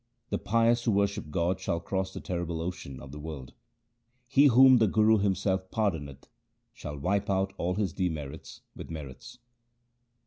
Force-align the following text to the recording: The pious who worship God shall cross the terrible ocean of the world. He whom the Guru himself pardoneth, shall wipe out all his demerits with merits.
The 0.31 0.39
pious 0.39 0.85
who 0.85 0.91
worship 0.93 1.29
God 1.29 1.59
shall 1.59 1.79
cross 1.79 2.11
the 2.11 2.19
terrible 2.19 2.59
ocean 2.59 2.99
of 2.99 3.11
the 3.11 3.19
world. 3.19 3.53
He 4.27 4.45
whom 4.47 4.79
the 4.79 4.87
Guru 4.87 5.19
himself 5.19 5.69
pardoneth, 5.69 6.25
shall 6.73 6.97
wipe 6.97 7.29
out 7.29 7.53
all 7.59 7.75
his 7.75 7.93
demerits 7.93 8.61
with 8.75 8.89
merits. 8.89 9.37